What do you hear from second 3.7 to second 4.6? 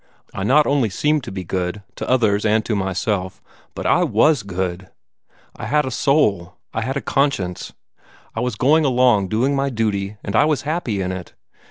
but I was